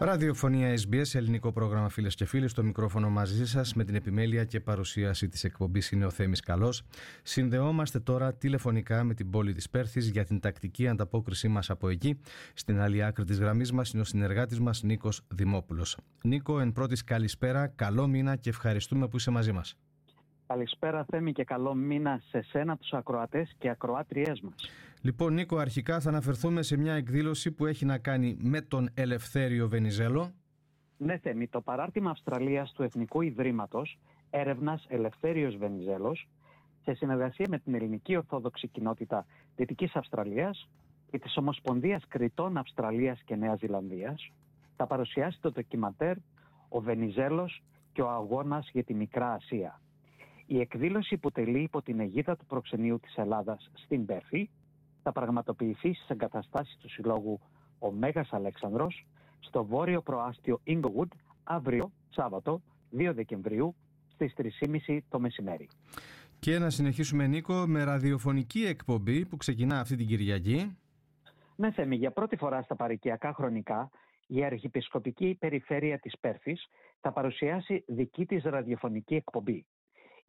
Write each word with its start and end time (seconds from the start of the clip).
Ραδιοφωνία 0.00 0.74
SBS, 0.76 1.14
ελληνικό 1.14 1.52
πρόγραμμα 1.52 1.88
φίλες 1.88 2.14
και 2.14 2.24
φίλοι. 2.24 2.48
Στο 2.48 2.62
μικρόφωνο 2.62 3.10
μαζί 3.10 3.46
σας 3.46 3.74
με 3.74 3.84
την 3.84 3.94
επιμέλεια 3.94 4.44
και 4.44 4.60
παρουσίαση 4.60 5.28
της 5.28 5.44
εκπομπής 5.44 5.90
είναι 5.90 6.06
ο 6.06 6.10
Θέμης 6.10 6.40
Καλός. 6.40 6.82
Συνδεόμαστε 7.22 8.00
τώρα 8.00 8.34
τηλεφωνικά 8.34 9.04
με 9.04 9.14
την 9.14 9.30
πόλη 9.30 9.52
της 9.52 9.70
Πέρθης 9.70 10.08
για 10.08 10.24
την 10.24 10.40
τακτική 10.40 10.88
ανταπόκρισή 10.88 11.48
μας 11.48 11.70
από 11.70 11.88
εκεί. 11.88 12.20
Στην 12.54 12.80
άλλη 12.80 13.04
άκρη 13.04 13.24
της 13.24 13.38
γραμμής 13.38 13.72
μας 13.72 13.90
είναι 13.90 14.02
ο 14.02 14.04
συνεργάτης 14.04 14.60
μας 14.60 14.82
Νίκος 14.82 15.20
Δημόπουλος. 15.28 15.96
Νίκο, 16.22 16.60
εν 16.60 16.72
πρώτης 16.72 17.04
καλησπέρα, 17.04 17.66
καλό 17.66 18.06
μήνα 18.06 18.36
και 18.36 18.48
ευχαριστούμε 18.50 19.08
που 19.08 19.16
είσαι 19.16 19.30
μαζί 19.30 19.52
μας. 19.52 19.76
Καλησπέρα 20.48 21.04
Θέμη 21.04 21.32
και 21.32 21.44
καλό 21.44 21.74
μήνα 21.74 22.22
σε 22.28 22.42
σένα, 22.42 22.76
τους 22.76 22.92
ακροατές 22.92 23.54
και 23.58 23.68
ακροάτριές 23.68 24.40
μας. 24.40 24.54
Λοιπόν 25.02 25.32
Νίκο, 25.34 25.56
αρχικά 25.56 26.00
θα 26.00 26.08
αναφερθούμε 26.08 26.62
σε 26.62 26.76
μια 26.76 26.94
εκδήλωση 26.94 27.52
που 27.52 27.66
έχει 27.66 27.84
να 27.84 27.98
κάνει 27.98 28.36
με 28.40 28.60
τον 28.60 28.90
Ελευθέριο 28.94 29.68
Βενιζέλο. 29.68 30.32
Ναι 30.96 31.18
Θέμη, 31.18 31.48
το 31.48 31.60
παράρτημα 31.60 32.10
Αυστραλίας 32.10 32.72
του 32.72 32.82
Εθνικού 32.82 33.20
Ιδρύματος 33.20 33.98
Έρευνας 34.30 34.86
Ελευθέριος 34.88 35.56
Βενιζέλος 35.56 36.28
σε 36.82 36.94
συνεργασία 36.94 37.46
με 37.48 37.58
την 37.58 37.74
Ελληνική 37.74 38.16
Ορθόδοξη 38.16 38.68
Κοινότητα 38.68 39.26
Δυτικής 39.56 39.94
Αυστραλίας 39.94 40.68
και 41.10 41.18
της 41.18 41.36
Ομοσπονδίας 41.36 42.04
Κριτών 42.08 42.56
Αυστραλίας 42.56 43.22
και 43.24 43.36
Νέας 43.36 43.58
Ζηλανδίας 43.58 44.32
θα 44.76 44.86
παρουσιάσει 44.86 45.40
το 45.40 45.50
ντοκιματέρ 45.50 46.16
«Ο 46.68 46.80
Βενιζέλος 46.80 47.62
και 47.92 48.02
ο 48.02 48.10
αγώνας 48.10 48.70
για 48.72 48.84
τη 48.84 48.94
Μικρά 48.94 49.32
Ασία» 49.32 49.80
Η 50.50 50.60
εκδήλωση 50.60 51.16
που 51.16 51.30
τελεί 51.30 51.62
υπό 51.62 51.82
την 51.82 52.00
αιγίδα 52.00 52.36
του 52.36 52.46
προξενείου 52.46 53.00
της 53.00 53.16
Ελλάδας 53.16 53.70
στην 53.74 54.06
Πέρφη 54.06 54.50
θα 55.02 55.12
πραγματοποιηθεί 55.12 55.94
στις 55.94 56.08
εγκαταστάσεις 56.08 56.76
του 56.76 56.90
Συλλόγου 56.90 57.40
ο 57.78 57.90
Μέγας 57.90 58.28
Αλέξανδρος 58.32 59.06
στο 59.38 59.64
βόρειο 59.64 60.02
προάστιο 60.02 60.60
Inglewood 60.66 61.08
αύριο, 61.44 61.92
Σάββατο, 62.08 62.62
2 62.90 63.10
Δεκεμβρίου 63.14 63.74
στις 64.12 64.32
3.30 64.86 64.98
το 65.08 65.20
μεσημέρι. 65.20 65.68
Και 66.38 66.58
να 66.58 66.70
συνεχίσουμε 66.70 67.26
Νίκο 67.26 67.66
με 67.66 67.84
ραδιοφωνική 67.84 68.64
εκπομπή 68.64 69.26
που 69.26 69.36
ξεκινά 69.36 69.80
αυτή 69.80 69.96
την 69.96 70.06
Κυριακή. 70.06 70.76
Ναι 71.56 71.72
Θέμη, 71.72 71.96
για 71.96 72.10
πρώτη 72.10 72.36
φορά 72.36 72.62
στα 72.62 72.76
παρικιακά 72.76 73.32
χρονικά 73.34 73.90
η 74.26 74.44
Αρχιεπισκοπική 74.44 75.36
Περιφέρεια 75.40 75.98
της 75.98 76.18
Πέρφης 76.20 76.66
θα 77.00 77.12
παρουσιάσει 77.12 77.84
δική 77.86 78.26
της 78.26 78.42
ραδιοφωνική 78.42 79.14
εκπομπή. 79.14 79.66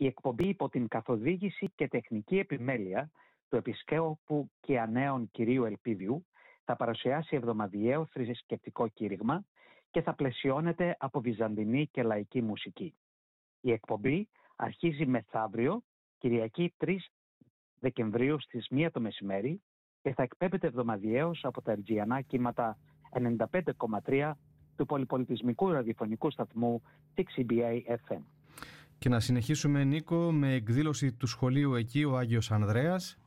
Η 0.00 0.06
εκπομπή 0.06 0.48
υπό 0.48 0.68
την 0.68 0.88
καθοδήγηση 0.88 1.70
και 1.74 1.88
τεχνική 1.88 2.38
επιμέλεια 2.38 3.10
του 3.48 3.56
Επισκέπου 3.56 4.50
και 4.60 4.80
Ανέων 4.80 5.30
κυρίου 5.30 5.64
Ελπίδιου 5.64 6.26
θα 6.64 6.76
παρουσιάσει 6.76 7.36
εβδομαδιαίο 7.36 8.06
θρησκευτικό 8.06 8.88
κήρυγμα 8.88 9.44
και 9.90 10.02
θα 10.02 10.14
πλαισιώνεται 10.14 10.96
από 10.98 11.20
βυζαντινή 11.20 11.86
και 11.86 12.02
λαϊκή 12.02 12.42
μουσική. 12.42 12.94
Η 13.60 13.72
εκπομπή 13.72 14.28
αρχίζει 14.56 15.06
μεθαύριο, 15.06 15.82
Κυριακή 16.18 16.74
3 16.78 16.96
Δεκεμβρίου 17.80 18.40
στις 18.40 18.66
1 18.70 18.88
το 18.92 19.00
μεσημέρι 19.00 19.62
και 20.02 20.14
θα 20.14 20.22
εκπέμπεται 20.22 20.66
εβδομαδιαίως 20.66 21.44
από 21.44 21.62
τα 21.62 21.72
εργιανά 21.72 22.20
κύματα 22.20 22.78
95,3 24.04 24.32
του 24.76 24.86
πολυπολιτισμικού 24.86 25.70
ραδιοφωνικού 25.70 26.30
σταθμού 26.30 26.82
6BA 27.14 27.82
FM. 28.08 28.37
Και 28.98 29.08
να 29.08 29.20
συνεχίσουμε 29.20 29.84
Νίκο 29.84 30.32
με 30.32 30.52
εκδήλωση 30.52 31.12
του 31.12 31.26
σχολείου 31.26 31.74
εκεί 31.74 32.04
ο 32.04 32.16
Άγιος 32.16 32.50
Ανδρέας. 32.50 33.18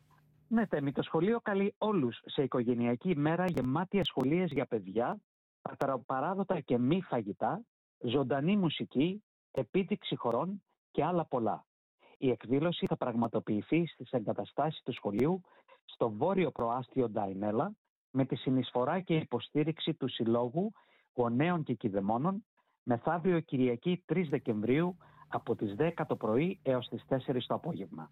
Ναι 0.48 0.66
Θέμη, 0.66 0.92
το 0.92 1.02
σχολείο 1.02 1.40
καλεί 1.42 1.74
όλους 1.78 2.22
σε 2.26 2.44
οικογενειακή 2.44 3.10
ημέρα 3.10 3.46
γεμάτη 3.46 4.00
ασχολίες 4.00 4.52
για 4.52 4.66
παιδιά, 4.66 5.22
παράδοτα 6.06 6.60
και 6.60 6.78
μη 6.78 7.02
φαγητά, 7.02 7.66
ζωντανή 8.00 8.58
μουσική, 8.58 9.24
επίδειξη 9.52 10.16
χωρών 10.16 10.64
και 10.92 11.04
άλλα 11.04 11.26
πολλά. 11.26 11.66
Η 12.18 12.30
εκδήλωση 12.30 12.86
θα 12.86 12.98
πραγματοποιηθεί 12.98 13.88
στις 13.88 14.12
εγκαταστάσεις 14.12 14.82
του 14.84 14.94
σχολείου 14.94 15.42
στο 15.86 16.10
βόρειο 16.10 16.52
προάστιο 16.52 17.10
Νταϊνέλα 17.10 17.76
με 18.12 18.26
τη 18.26 18.36
συνεισφορά 18.36 19.00
και 19.00 19.16
υποστήριξη 19.16 19.94
του 19.94 20.08
Συλλόγου 20.08 20.72
Γονέων 21.14 21.64
και 21.64 21.74
Κιδεμόνων 21.74 22.46
μεθαύριο 22.84 23.40
Κυριακή 23.40 24.04
3 24.14 24.26
Δεκεμβρίου 24.30 24.98
από 25.32 25.56
τις 25.56 25.76
10 25.78 25.92
το 26.08 26.16
πρωί 26.16 26.60
έως 26.64 26.88
τις 26.88 27.04
4 27.10 27.46
το 27.48 27.54
απόγευμα. 27.54 28.12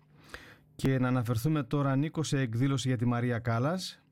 Και 0.75 0.99
να 0.99 1.07
αναφερθούμε 1.07 1.63
τώρα 1.63 1.95
Νίκο 1.95 2.23
σε 2.23 2.39
εκδήλωση 2.39 2.87
για 2.87 2.97
τη 2.97 3.05
Μαρία 3.05 3.39
Κάλλας. 3.39 4.03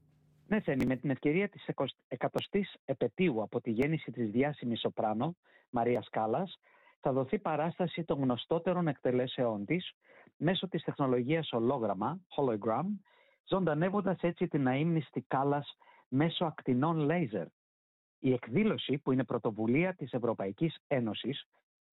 Ναι 0.48 0.60
Θέμη, 0.62 0.86
με 0.86 0.96
την 0.96 1.10
ευκαιρία 1.10 1.50
της 1.50 1.68
εκατοστής 2.08 2.76
επαιτίου 2.86 3.42
από 3.42 3.62
τη 3.62 3.72
γέννηση 3.72 4.12
της 4.12 4.32
διάσημης 4.32 4.80
σοπράνο 4.80 5.36
Μαρίας 5.70 6.08
Κάλλας 6.10 6.60
θα 7.00 7.12
δοθεί 7.12 7.40
παράσταση 7.40 8.04
των 8.04 8.20
γνωστότερων 8.22 8.88
εκτελέσεών 8.88 9.66
της 9.66 9.92
μέσω 10.38 10.68
της 10.68 10.84
τεχνολογίας 10.84 11.52
ολόγραμμα, 11.52 12.20
hologram, 12.36 12.86
ζωντανεύοντας 13.50 14.18
έτσι 14.22 14.48
την 14.48 14.68
αείμνηστη 14.68 15.22
Κάλλας 15.22 15.78
μέσω 16.08 16.46
ακτινών 16.46 16.98
λέιζερ. 16.98 17.48
Η 18.20 18.34
εκδήλωση 18.34 18.98
που 18.98 19.12
είναι 19.12 19.24
πρωτοβουλία 19.24 19.96
της 19.96 20.12
Ευρωπαϊκής 20.12 20.78
Ένωσης 20.88 21.48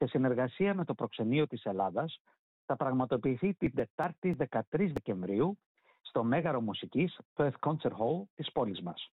σε 0.04 0.10
συνεργασία 0.10 0.75
με 0.75 0.84
το 0.84 0.94
προξενείο 0.94 1.47
της 1.47 1.65
Ελλάδας 1.65 2.20
θα 2.66 2.76
πραγματοποιηθεί 2.76 3.54
την 3.54 3.75
Τετάρτη 3.75 4.37
13 4.50 4.60
Δεκεμβρίου 4.70 5.59
στο 6.00 6.25
Μέγαρο 6.25 6.60
Μουσικής, 6.60 7.19
Perth 7.37 7.59
Concert 7.60 7.92
Hall 7.92 8.25
της 8.34 8.53
πόλης 8.53 8.81
μας. 8.82 9.12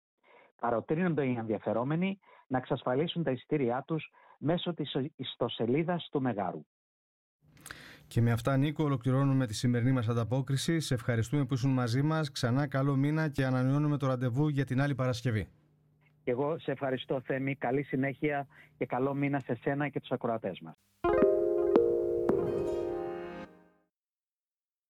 Παροτρύνονται 0.61 1.27
οι 1.27 1.35
ενδιαφερόμενοι 1.35 2.19
να 2.47 2.59
εξασφαλίσουν 2.59 3.23
τα 3.23 3.31
ειστήριά 3.31 3.85
τους 3.87 4.11
μέσω 4.39 4.75
της 4.75 4.97
ιστοσελίδας 5.17 6.09
του 6.11 6.21
Μεγάρου. 6.21 6.67
Και 8.07 8.21
με 8.21 8.33
αυτά 8.33 8.57
Νίκο 8.57 8.85
ολοκληρώνουμε 8.85 9.47
τη 9.47 9.55
σημερινή 9.55 9.93
μας 9.93 10.09
ανταπόκριση. 10.09 10.81
Σε 10.81 10.95
ευχαριστούμε 10.95 11.45
που 11.45 11.55
ήσουν 11.55 11.73
μαζί 11.73 12.03
μας. 12.03 12.31
Ξανά 12.31 12.67
καλό 12.67 12.97
μήνα 12.97 13.29
και 13.29 13.45
ανανεώνουμε 13.45 13.97
το 13.97 14.07
ραντεβού 14.07 14.49
για 14.49 14.65
την 14.65 14.81
άλλη 14.81 14.95
Παρασκευή. 14.95 15.49
Και 16.27 16.33
εγώ 16.33 16.59
σε 16.59 16.71
ευχαριστώ 16.71 17.21
Θέμη, 17.21 17.55
καλή 17.55 17.83
συνέχεια 17.83 18.47
και 18.79 18.87
καλό 18.87 19.15
μήνα 19.15 19.41
σε 19.41 19.55
σένα 19.55 19.89
και 19.89 20.01
τους 20.01 20.11
ακροατές 20.11 20.61
μας. 20.61 20.77